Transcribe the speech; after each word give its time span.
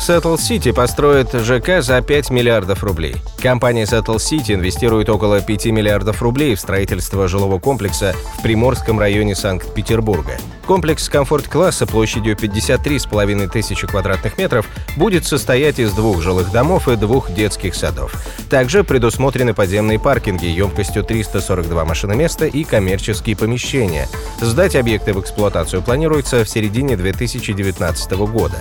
Settle 0.00 0.36
City 0.36 0.72
построит 0.72 1.30
ЖК 1.30 1.82
за 1.82 2.00
5 2.00 2.30
миллиардов 2.30 2.82
рублей. 2.82 3.16
Компания 3.38 3.84
Settle 3.84 4.16
City 4.16 4.54
инвестирует 4.54 5.10
около 5.10 5.42
5 5.42 5.66
миллиардов 5.66 6.22
рублей 6.22 6.54
в 6.54 6.60
строительство 6.60 7.28
жилого 7.28 7.58
комплекса 7.58 8.14
в 8.38 8.42
Приморском 8.42 8.98
районе 8.98 9.34
Санкт-Петербурга. 9.34 10.38
Комплекс 10.66 11.06
комфорт-класса 11.10 11.86
площадью 11.86 12.34
53,5 12.34 13.48
тысячи 13.48 13.86
квадратных 13.86 14.38
метров 14.38 14.66
будет 14.96 15.26
состоять 15.26 15.78
из 15.78 15.92
двух 15.92 16.22
жилых 16.22 16.50
домов 16.50 16.88
и 16.88 16.96
двух 16.96 17.30
детских 17.34 17.74
садов. 17.74 18.14
Также 18.48 18.84
предусмотрены 18.84 19.52
подземные 19.52 19.98
паркинги 19.98 20.46
емкостью 20.46 21.04
342 21.04 21.84
машиноместа 21.84 22.46
и 22.46 22.64
коммерческие 22.64 23.36
помещения. 23.36 24.08
Сдать 24.40 24.76
объекты 24.76 25.12
в 25.12 25.20
эксплуатацию 25.20 25.82
планируется 25.82 26.42
в 26.42 26.48
середине 26.48 26.96
2019 26.96 28.12
года. 28.12 28.56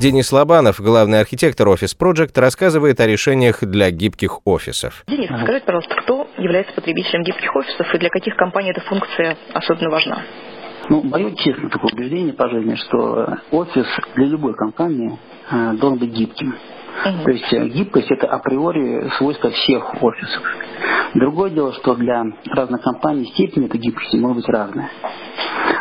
Денис 0.00 0.32
Лобанов, 0.32 0.80
главный 0.80 1.20
архитектор 1.20 1.68
Office 1.68 1.96
Project, 1.98 2.38
рассказывает 2.40 2.98
о 2.98 3.06
решениях 3.06 3.62
для 3.62 3.90
гибких 3.92 4.40
офисов. 4.44 5.04
Денис, 5.06 5.28
скажите, 5.28 5.64
пожалуйста, 5.64 5.94
кто 6.02 6.28
является 6.36 6.74
потребителем 6.74 7.22
гибких 7.22 7.54
офисов 7.54 7.94
и 7.94 7.98
для 7.98 8.10
каких 8.10 8.34
компаний 8.36 8.70
эта 8.70 8.80
функция 8.80 9.36
особенно 9.52 9.90
важна? 9.90 10.22
Ну, 10.90 11.02
мое 11.02 11.30
честное 11.36 11.70
такое 11.70 11.92
убеждение 11.92 12.34
по 12.34 12.50
жизни, 12.50 12.74
что 12.74 13.38
офис 13.52 13.86
для 14.16 14.26
любой 14.26 14.54
компании 14.54 15.16
э, 15.50 15.72
должен 15.74 15.98
быть 15.98 16.10
гибким. 16.10 16.56
Угу. 17.04 17.24
То 17.24 17.30
есть 17.30 17.52
э, 17.52 17.68
гибкость 17.68 18.10
это 18.10 18.26
априори 18.26 19.10
свойство 19.16 19.50
всех 19.50 20.02
офисов. 20.02 20.42
Другое 21.14 21.50
дело, 21.50 21.72
что 21.72 21.94
для 21.94 22.24
разных 22.50 22.82
компаний 22.82 23.26
степень 23.26 23.66
этой 23.66 23.78
гибкости 23.78 24.16
может 24.16 24.38
быть 24.38 24.48
разная. 24.48 24.90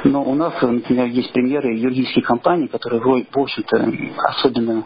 Но 0.03 0.23
у 0.23 0.35
нас, 0.35 0.53
например, 0.61 1.05
есть 1.07 1.31
примеры 1.31 1.75
юридических 1.75 2.25
компаний, 2.25 2.67
которые, 2.67 3.01
в 3.01 3.39
общем-то, 3.39 3.93
особенно 4.29 4.85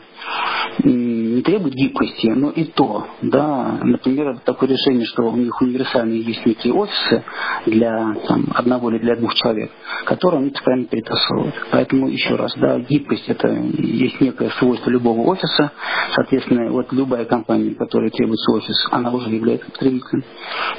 не 0.83 1.41
требуют 1.41 1.75
гибкости, 1.75 2.27
но 2.27 2.49
и 2.49 2.65
то, 2.65 3.07
да, 3.21 3.79
например, 3.83 4.39
такое 4.45 4.69
решение, 4.69 5.05
что 5.05 5.23
у 5.23 5.35
них 5.35 5.61
универсальные 5.61 6.21
есть 6.21 6.45
некие 6.45 6.73
офисы 6.73 7.23
для 7.65 8.15
там, 8.27 8.45
одного 8.53 8.89
или 8.89 8.99
для 8.99 9.15
двух 9.15 9.33
человек, 9.35 9.71
которые 10.05 10.41
они 10.41 10.49
постоянно 10.51 10.85
перетасовывают. 10.85 11.55
Поэтому 11.71 12.07
еще 12.07 12.35
раз, 12.35 12.53
да, 12.57 12.79
гибкость 12.79 13.27
это 13.27 13.47
есть 13.49 14.21
некое 14.21 14.49
свойство 14.59 14.89
любого 14.89 15.21
офиса, 15.21 15.71
соответственно, 16.15 16.71
вот 16.71 16.91
любая 16.91 17.25
компания, 17.25 17.75
которая 17.75 18.09
требуется 18.09 18.51
офис, 18.51 18.87
она 18.91 19.11
уже 19.11 19.29
является 19.29 19.69
потребителем 19.71 20.23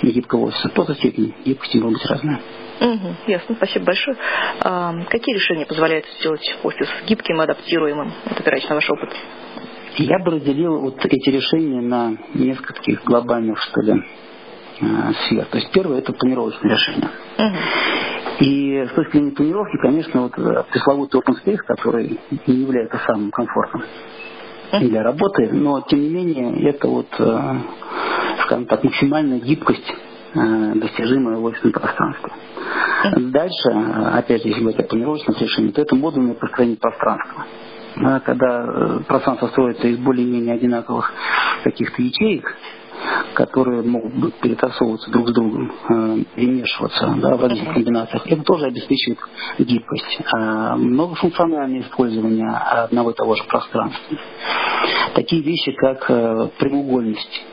гибкого 0.02 0.46
офиса. 0.46 0.69
Тоже 0.70 0.94
степень 0.94 1.34
гибкости 1.44 1.78
может 1.78 2.00
быть 2.00 2.10
разная. 2.10 2.41
Угу, 2.80 3.14
ясно, 3.26 3.56
спасибо 3.56 3.86
большое. 3.86 4.16
А, 4.60 4.94
какие 5.10 5.34
решения 5.34 5.66
позволяют 5.66 6.06
сделать 6.20 6.56
офис 6.62 6.88
гибким 7.08 7.41
и 7.41 7.44
адаптируемым? 7.44 8.12
Вот 8.24 8.38
опираясь 8.38 8.69
на 8.69 8.76
ваш 8.76 8.88
опыт. 8.88 9.10
Я 9.98 10.20
бы 10.20 10.30
разделил 10.30 10.78
вот 10.78 11.04
эти 11.04 11.28
решения 11.28 11.80
на 11.80 12.16
несколько 12.32 12.74
таких 12.74 13.02
глобальных, 13.02 13.58
что 13.58 13.80
ли, 13.80 14.04
э, 14.80 15.12
сфер. 15.27 15.44
То 15.46 15.58
есть 15.58 15.72
первое 15.72 15.98
это 15.98 16.12
планировочное 16.12 16.70
решение. 16.70 17.10
И 18.38 18.86
с 18.86 18.94
точки 18.94 19.16
зрения 19.16 19.32
планировки, 19.32 19.76
конечно, 19.82 20.22
вот 20.22 20.38
э, 20.38 20.64
пресловутый 20.70 21.20
open 21.20 21.34
space, 21.44 21.58
который 21.66 22.20
не 22.46 22.54
является 22.54 22.98
самым 23.08 23.32
комфортным 23.32 23.82
для 24.70 25.02
работы, 25.02 25.50
но 25.50 25.81
тем 25.81 26.00
не 26.00 26.10
менее 26.10 26.70
это 26.70 26.86
вот, 26.86 27.09
э, 27.19 27.54
скажем 28.44 28.66
так, 28.66 28.84
максимальная 28.84 29.41
гибкость 29.41 29.92
достижимая 30.34 31.38
в 31.38 31.44
офисном 31.44 31.72
пространстве. 31.72 32.30
Дальше, 33.16 33.70
опять 34.12 34.42
же, 34.42 34.48
если 34.48 34.60
говорить 34.60 34.80
о 34.80 34.84
планировочном 34.84 35.34
решении, 35.41 35.70
то 35.70 35.80
это 35.80 35.97
модульное 35.97 36.34
построение 36.34 36.76
пространства 36.76 37.47
когда 38.25 38.65
э, 38.66 39.00
пространство 39.06 39.49
строится 39.49 39.88
из 39.88 39.99
более-менее 39.99 40.54
одинаковых 40.54 41.12
каких-то 41.65 42.03
ячеек, 42.03 42.56
которые 43.34 43.82
могут 43.82 44.34
перетасовываться 44.37 45.10
друг 45.10 45.28
с 45.28 45.32
другом, 45.32 45.72
э, 45.88 46.19
перемешиваться 46.34 47.15
да, 47.21 47.37
в 47.37 47.43
разных 47.43 47.72
комбинациях, 47.72 48.27
это 48.27 48.43
тоже 48.43 48.66
обеспечивает 48.66 49.19
гибкость. 49.59 50.21
А 50.32 50.77
многофункциональное 50.77 51.82
использование 51.82 52.50
одного 52.50 53.10
и 53.10 53.15
того 53.15 53.37
же 53.37 53.44
пространства. 53.44 54.16
Такие 55.15 55.43
вещи, 55.43 55.72
как 55.72 56.10
э, 56.10 56.48
прямоугольность 56.59 57.44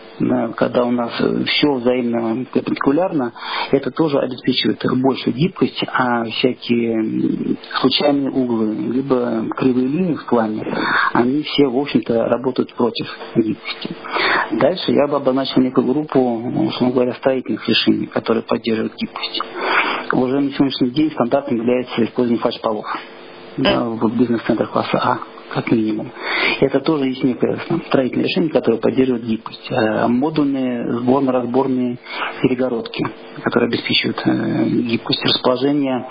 когда 0.55 0.85
у 0.85 0.91
нас 0.91 1.11
все 1.47 1.73
взаимно 1.73 2.45
перпендикулярно, 2.45 3.33
это 3.71 3.91
тоже 3.91 4.19
обеспечивает 4.19 4.81
большую 5.01 5.35
гибкость, 5.35 5.83
а 5.91 6.25
всякие 6.25 7.57
случайные 7.81 8.31
углы, 8.31 8.75
либо 8.93 9.45
кривые 9.57 9.87
линии 9.87 10.15
в 10.15 10.25
плане, 10.25 10.65
они 11.13 11.43
все, 11.43 11.67
в 11.67 11.77
общем-то, 11.77 12.25
работают 12.25 12.73
против 12.75 13.07
гибкости. 13.35 13.89
Дальше 14.51 14.91
я 14.91 15.07
бы 15.07 15.17
обозначил 15.17 15.61
некую 15.61 15.87
группу, 15.87 16.19
условно 16.19 16.93
говоря, 16.93 17.13
строительных 17.15 17.67
решений, 17.67 18.07
которые 18.07 18.43
поддерживают 18.43 18.93
гибкость. 18.95 19.41
Уже 20.13 20.39
на 20.39 20.51
сегодняшний 20.51 20.91
день 20.91 21.11
стандартом 21.11 21.57
является 21.57 22.03
использование 22.03 22.41
фальш-полов 22.41 22.85
да, 23.57 23.85
в 23.85 24.17
бизнес-центрах 24.17 24.71
класса 24.71 24.97
А 24.97 25.34
как 25.53 25.71
минимум. 25.71 26.11
Это 26.59 26.79
тоже 26.79 27.07
есть 27.07 27.23
некое 27.23 27.59
строительное 27.87 28.25
решение, 28.25 28.51
которое 28.51 28.77
поддерживает 28.77 29.23
гибкость. 29.25 29.67
Э, 29.69 30.07
модульные 30.07 30.99
сборно-разборные 30.99 31.97
перегородки, 32.41 33.05
которые 33.43 33.69
обеспечивают 33.69 34.21
э, 34.25 34.65
гибкость 34.65 35.23
расположения 35.23 36.07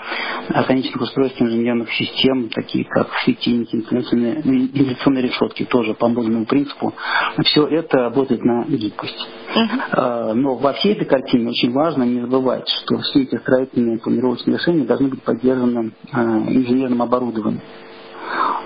конечных 0.67 1.01
устройств 1.01 1.41
инженерных 1.41 1.91
систем, 1.93 2.49
такие 2.49 2.85
как 2.85 3.09
светильники, 3.23 3.75
вентиляционные 3.75 5.23
решетки, 5.23 5.63
тоже 5.65 5.93
по 5.93 6.07
модульному 6.07 6.45
принципу. 6.45 6.93
Все 7.43 7.65
это 7.67 7.97
работает 7.97 8.43
на 8.43 8.65
гибкость. 8.65 9.27
Uh-huh. 9.55 10.33
Но 10.33 10.55
во 10.55 10.73
всей 10.73 10.93
этой 10.93 11.05
картине 11.05 11.49
очень 11.49 11.71
важно 11.71 12.03
не 12.03 12.21
забывать, 12.21 12.67
что 12.67 12.97
все 12.99 13.23
эти 13.23 13.37
строительные 13.37 13.99
планировочные 13.99 14.57
решения 14.57 14.83
должны 14.83 15.09
быть 15.09 15.23
поддержаны 15.23 15.91
инженерным 16.13 17.01
оборудованием. 17.01 17.61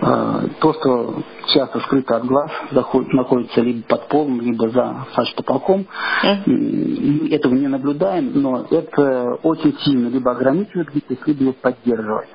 Э, 0.02 0.48
то, 0.62 0.74
что 0.74 1.24
часто 1.54 1.80
скрыто 1.82 2.18
от 2.18 2.26
глаз, 2.26 2.50
заходит, 2.72 3.14
находится 3.14 3.62
либо 3.62 3.84
под 3.88 4.08
полом, 4.08 4.40
либо 4.42 4.70
за 4.70 5.06
фальш-потолком. 5.14 5.86
Mm. 6.24 7.34
Этого 7.34 7.54
не 7.54 7.68
наблюдаем, 7.68 8.32
но 8.36 8.66
это 8.70 9.38
очень 9.44 9.78
сильно 9.80 10.08
либо 10.08 10.32
ограничивает 10.32 10.94
гибкость, 10.94 11.28
либо 11.28 11.44
ее 11.44 11.54
поддерживает. 11.54 12.30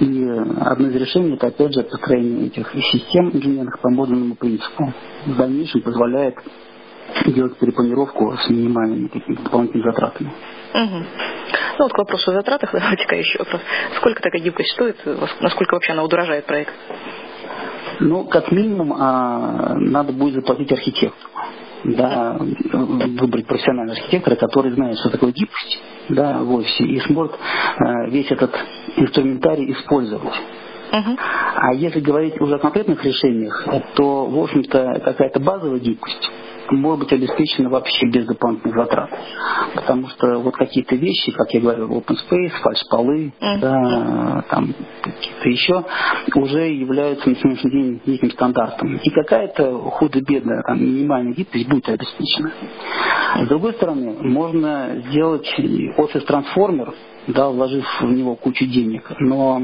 И 0.00 0.28
одно 0.60 0.88
из 0.88 0.94
решений 0.94 1.34
это 1.34 1.48
опять 1.48 1.74
же 1.74 1.82
построение 1.82 2.46
этих 2.46 2.70
систем 2.92 3.30
инженерных 3.30 3.78
по 3.80 3.88
модульному 3.90 4.36
принципу. 4.36 4.92
В 5.26 5.36
дальнейшем 5.36 5.80
позволяет 5.82 6.36
делать 7.26 7.56
перепланировку 7.56 8.36
с 8.36 8.50
минимальными 8.50 9.08
такими 9.08 9.36
дополнительными 9.36 9.90
затратами. 9.90 10.32
Угу. 10.74 11.04
Ну 11.78 11.84
вот 11.84 11.92
к 11.92 11.98
вопросу 11.98 12.30
о 12.30 12.34
затратах, 12.34 12.70
давайте-ка 12.72 13.16
еще 13.16 13.38
вопрос. 13.38 13.60
Сколько 13.96 14.22
такая 14.22 14.42
гибкость 14.42 14.72
стоит? 14.72 14.96
Насколько 15.40 15.74
вообще 15.74 15.92
она 15.92 16.02
удорожает 16.02 16.44
проект? 16.46 16.72
Ну, 18.00 18.24
как 18.24 18.50
минимум, 18.52 18.92
а, 18.98 19.74
надо 19.76 20.12
будет 20.12 20.34
заплатить 20.34 20.70
архитектору. 20.72 21.30
Да, 21.84 22.36
выбрать 22.72 23.46
профессионального 23.46 23.96
архитектора, 23.98 24.34
который 24.34 24.72
знает, 24.72 24.98
что 24.98 25.10
такое 25.10 25.30
гибкость 25.30 25.78
да, 26.08 26.38
в 26.38 26.52
офисе, 26.54 26.84
и 26.84 26.98
сможет 27.00 27.34
а, 27.78 28.06
весь 28.08 28.30
этот 28.30 28.52
инструментарий 28.96 29.72
использовать. 29.72 30.34
Uh-huh. 30.90 31.18
А 31.56 31.74
если 31.74 32.00
говорить 32.00 32.40
уже 32.40 32.56
о 32.56 32.58
конкретных 32.58 33.04
решениях, 33.04 33.66
то, 33.94 34.26
в 34.26 34.38
общем-то, 34.38 35.00
какая-то 35.04 35.40
базовая 35.40 35.78
гибкость 35.78 36.30
может 36.70 37.00
быть 37.00 37.12
обеспечена 37.12 37.68
вообще 37.68 38.06
без 38.06 38.26
дополнительных 38.26 38.76
затрат. 38.76 39.10
Потому 39.74 40.08
что 40.08 40.38
вот 40.38 40.56
какие-то 40.56 40.96
вещи, 40.96 41.32
как 41.32 41.50
я 41.52 41.60
говорил, 41.60 41.90
open 41.90 42.16
space, 42.28 42.52
фальш-полы, 42.62 43.32
mm-hmm. 43.40 43.58
да, 43.60 44.44
там 44.48 44.74
какие-то 45.02 45.48
еще, 45.48 45.84
уже 46.34 46.68
являются 46.68 47.28
на 47.28 47.36
сегодняшний 47.36 47.70
день 47.70 48.02
неким 48.06 48.30
стандартом. 48.30 48.96
И 48.96 49.10
какая-то 49.10 49.78
худо-бедная 49.78 50.62
там, 50.62 50.82
минимальная 50.82 51.32
гибкость 51.32 51.68
будет 51.68 51.88
обеспечена. 51.88 52.52
С 53.44 53.48
другой 53.48 53.74
стороны, 53.74 54.16
можно 54.20 55.02
сделать 55.08 55.46
офис-трансформер, 55.96 56.94
да, 57.26 57.48
вложив 57.48 57.84
в 58.00 58.12
него 58.12 58.36
кучу 58.36 58.66
денег, 58.66 59.10
но 59.18 59.60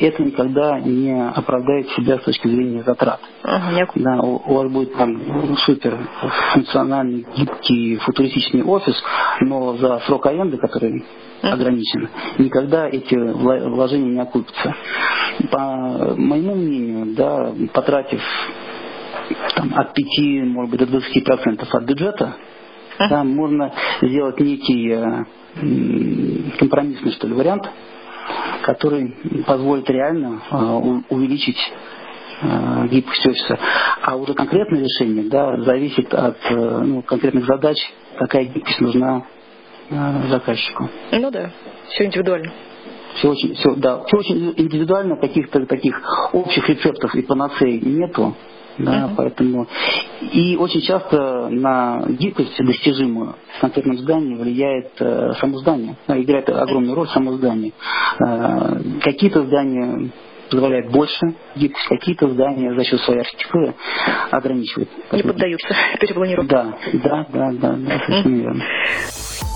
это 0.00 0.22
никогда 0.22 0.80
не 0.80 1.28
оправдает 1.28 1.88
себя 1.90 2.18
с 2.18 2.22
точки 2.22 2.48
зрения 2.48 2.82
затрат. 2.82 3.20
Ага, 3.42 3.86
да, 3.94 4.20
у, 4.20 4.42
у 4.44 4.54
вас 4.54 4.72
будет 4.72 4.94
там 4.96 5.56
супер 5.58 5.98
функциональный, 6.52 7.26
гибкий, 7.36 7.96
футуристичный 7.96 8.62
офис, 8.62 8.94
но 9.40 9.76
за 9.76 10.00
срок 10.06 10.26
аренды, 10.26 10.56
который 10.58 11.04
ограничен, 11.42 12.08
никогда 12.38 12.88
эти 12.88 13.14
вложения 13.14 14.12
не 14.12 14.20
окупятся. 14.20 14.74
По 15.50 16.14
моему 16.16 16.54
мнению, 16.54 17.14
да, 17.14 17.52
потратив 17.72 18.22
там, 19.54 19.72
от 19.74 19.94
5, 19.94 20.06
может 20.46 20.70
быть, 20.70 20.80
до 20.80 20.86
20 20.86 21.24
процентов 21.24 21.74
от 21.74 21.84
бюджета, 21.84 22.36
там 22.98 23.28
можно 23.34 23.72
сделать 24.00 24.40
некий 24.40 24.90
э, 24.90 25.24
компромиссный, 26.58 27.12
что 27.12 27.26
ли, 27.28 27.34
вариант, 27.34 27.68
который 28.62 29.14
позволит 29.46 29.88
реально 29.90 30.40
э, 30.50 30.56
увеличить 31.10 31.58
э, 32.42 32.88
гибкость 32.88 33.26
офиса. 33.26 33.58
А 34.02 34.16
уже 34.16 34.34
конкретное 34.34 34.80
решение 34.82 35.24
да, 35.28 35.56
зависит 35.62 36.12
от 36.14 36.38
ну, 36.50 37.02
конкретных 37.02 37.46
задач, 37.46 37.78
какая 38.18 38.44
гибкость 38.44 38.80
нужна 38.80 39.22
заказчику. 40.28 40.88
Ну 41.12 41.30
да, 41.30 41.50
все 41.88 42.06
индивидуально. 42.06 42.50
Все 43.16 43.30
очень, 43.30 43.54
все, 43.54 43.74
да, 43.76 44.04
все 44.04 44.16
очень 44.18 44.54
индивидуально, 44.56 45.16
каких-то 45.16 45.64
таких 45.66 46.00
общих 46.34 46.68
рецептов 46.68 47.14
и 47.14 47.22
панацеи 47.22 47.78
нету. 47.82 48.34
Да, 48.78 49.06
uh-huh. 49.06 49.14
поэтому 49.16 49.66
и 50.32 50.54
очень 50.56 50.82
часто 50.82 51.48
на 51.48 52.04
гибкость 52.10 52.58
достижимую 52.58 53.36
в 53.56 53.60
конкретном 53.62 53.96
здании 53.96 54.34
влияет 54.34 54.90
э, 55.00 55.32
само 55.40 55.56
здание, 55.60 55.96
да, 56.06 56.20
играет 56.20 56.50
огромную 56.50 56.94
роль 56.94 57.08
само 57.08 57.32
здание. 57.32 57.72
Э, 58.20 58.78
какие-то 59.02 59.44
здания 59.44 60.10
позволяют 60.50 60.90
больше 60.90 61.34
гибкость, 61.54 61.88
какие-то 61.88 62.28
здания 62.28 62.74
за 62.74 62.84
счет 62.84 63.00
своей 63.00 63.20
архитектуры 63.20 63.74
ограничивают. 64.30 64.88
Не 65.12 65.22
поддаются 65.22 65.74
перепланировке. 66.00 66.48
Да, 66.48 66.76
да, 66.92 67.26
да, 67.32 67.52
да, 67.52 67.72
да, 67.76 67.98
совершенно 68.06 68.36
верно. 68.36 68.64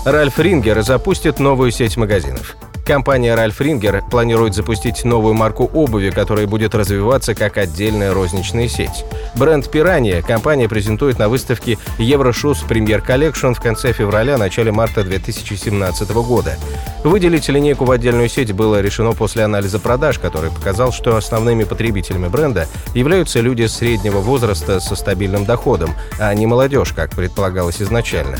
Ральф 0.05 0.39
Рингер 0.39 0.81
запустит 0.81 1.39
новую 1.39 1.71
сеть 1.71 1.97
магазинов. 1.97 2.55
Компания 2.85 3.35
Ralf 3.35 3.61
Ringer 3.61 4.03
планирует 4.09 4.55
запустить 4.55 5.03
новую 5.03 5.33
марку 5.33 5.69
обуви, 5.71 6.09
которая 6.09 6.47
будет 6.47 6.73
развиваться 6.73 7.35
как 7.35 7.57
отдельная 7.57 8.13
розничная 8.13 8.67
сеть. 8.67 9.05
Бренд 9.35 9.69
«Пиранья» 9.69 10.21
компания 10.21 10.67
презентует 10.67 11.19
на 11.19 11.29
выставке 11.29 11.77
Euro 11.99 12.27
Shoes 12.27 12.61
Premiere 12.67 13.01
Collection 13.01 13.53
в 13.53 13.61
конце 13.61 13.93
февраля-начале 13.93 14.71
марта 14.71 15.03
2017 15.03 16.11
года. 16.11 16.57
Выделить 17.03 17.49
линейку 17.49 17.85
в 17.85 17.91
отдельную 17.91 18.29
сеть 18.29 18.51
было 18.51 18.81
решено 18.81 19.13
после 19.13 19.43
анализа 19.43 19.79
продаж, 19.79 20.19
который 20.19 20.51
показал, 20.51 20.91
что 20.91 21.15
основными 21.15 21.63
потребителями 21.63 22.27
бренда 22.27 22.67
являются 22.93 23.39
люди 23.39 23.67
среднего 23.67 24.19
возраста 24.19 24.79
со 24.79 24.95
стабильным 24.95 25.45
доходом, 25.45 25.91
а 26.19 26.33
не 26.33 26.45
молодежь, 26.47 26.93
как 26.93 27.11
предполагалось 27.11 27.81
изначально. 27.81 28.37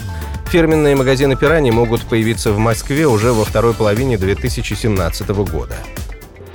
Фирменные 0.52 0.98
магазины 0.98 1.38
«Пирани» 1.38 1.72
могут 1.72 2.02
появиться 2.02 2.52
в 2.52 2.58
Москве 2.58 3.08
уже 3.08 3.32
во 3.32 3.46
второй 3.46 3.74
половине 3.74 4.18
2017 4.18 5.30
года. 5.50 5.76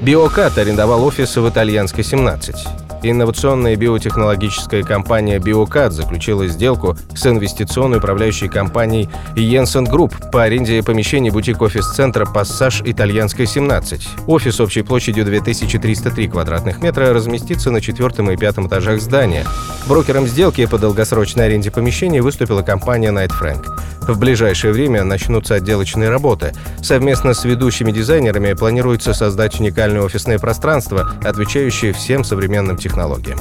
Биокат 0.00 0.58
арендовал 0.58 1.02
офис 1.02 1.34
в 1.34 1.48
Итальянской 1.48 2.04
17. 2.04 2.85
Инновационная 3.02 3.76
биотехнологическая 3.76 4.82
компания 4.82 5.38
Биокат 5.38 5.92
заключила 5.92 6.46
сделку 6.46 6.96
с 7.14 7.26
инвестиционной 7.26 7.98
управляющей 7.98 8.48
компанией 8.48 9.08
Jensen 9.34 9.86
Group 9.86 10.30
по 10.30 10.42
аренде 10.42 10.82
помещений 10.82 11.30
бутик-офис-центра 11.30 12.26
«Пассаж 12.26 12.82
Итальянской 12.84 13.44
17». 13.44 14.26
Офис 14.26 14.60
общей 14.60 14.82
площадью 14.82 15.24
2303 15.24 16.28
квадратных 16.28 16.82
метра 16.82 17.12
разместится 17.12 17.70
на 17.70 17.80
четвертом 17.80 18.30
и 18.30 18.36
пятом 18.36 18.66
этажах 18.66 19.00
здания. 19.00 19.44
Брокером 19.86 20.26
сделки 20.26 20.66
по 20.66 20.78
долгосрочной 20.78 21.46
аренде 21.46 21.70
помещений 21.70 22.20
выступила 22.20 22.62
компания 22.62 23.12
Night 23.12 23.32
Frank. 23.40 23.66
В 24.06 24.18
ближайшее 24.18 24.72
время 24.72 25.02
начнутся 25.02 25.56
отделочные 25.56 26.10
работы. 26.10 26.52
Совместно 26.80 27.34
с 27.34 27.44
ведущими 27.44 27.90
дизайнерами 27.90 28.52
планируется 28.52 29.14
создать 29.14 29.58
уникальное 29.58 30.02
офисное 30.02 30.38
пространство, 30.38 31.12
отвечающее 31.24 31.92
всем 31.92 32.22
современным 32.22 32.76
технологиям. 32.76 33.38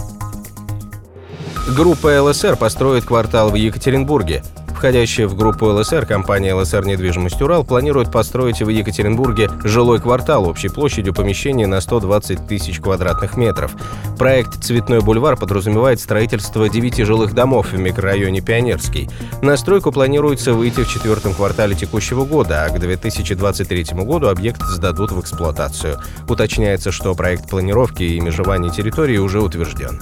Группа 1.76 2.22
ЛСР 2.22 2.56
построит 2.58 3.06
квартал 3.06 3.50
в 3.50 3.56
Екатеринбурге. 3.56 4.44
Входящая 4.76 5.28
в 5.28 5.36
группу 5.36 5.66
ЛСР 5.68 6.06
компания 6.06 6.54
ЛСР 6.54 6.86
«Недвижимость 6.86 7.42
Урал» 7.42 7.64
планирует 7.64 8.12
построить 8.12 8.62
в 8.62 8.68
Екатеринбурге 8.68 9.50
жилой 9.64 10.02
квартал 10.02 10.48
общей 10.48 10.68
площадью 10.68 11.14
помещений 11.14 11.66
на 11.66 11.80
120 11.80 12.46
тысяч 12.46 12.82
квадратных 12.82 13.38
метров. 13.38 13.72
Проект 14.20 14.64
«Цветной 14.64 15.00
бульвар» 15.00 15.38
подразумевает 15.38 16.02
строительство 16.02 16.68
9 16.68 17.06
жилых 17.06 17.34
домов 17.34 17.72
в 17.72 17.80
микрорайоне 17.80 18.42
Пионерский. 18.42 19.10
На 19.42 19.56
стройку 19.56 19.94
планируется 19.94 20.54
выйти 20.54 20.82
в 20.82 20.90
четвертом 20.90 21.34
квартале 21.34 21.74
текущего 21.74 22.26
года, 22.26 22.66
а 22.66 22.70
к 22.70 22.78
2023 22.78 24.04
году 24.04 24.28
объект 24.28 24.62
сдадут 24.62 25.14
в 25.14 25.22
эксплуатацию. 25.22 26.00
Уточняется, 26.28 26.92
что 26.92 27.16
проект 27.16 27.50
планировки 27.50 28.04
и 28.04 28.20
межевания 28.20 28.70
территории 28.70 29.18
уже 29.18 29.42
утвержден. 29.42 30.02